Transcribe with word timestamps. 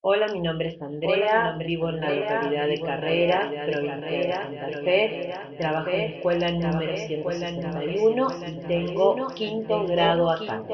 Hola, 0.00 0.28
mi 0.28 0.40
nombre 0.40 0.68
es 0.70 0.80
Andrea, 0.82 1.52
vivo 1.56 1.88
en 1.88 2.00
la 2.00 2.10
localidad 2.12 2.66
de 2.68 2.82
Carrera, 2.82 3.56
provincia 3.64 4.20
de 4.20 4.32
Santa 4.34 4.70
Fe, 4.82 5.20
trabajo 5.56 5.94
en 5.96 6.00
la 6.02 6.06
escuela 6.08 6.50
número 6.50 6.96
161 6.96 8.40
y 8.44 8.60
tengo 8.64 9.24
quinto 9.34 9.86
grado 9.86 10.30
acá. 10.30 10.66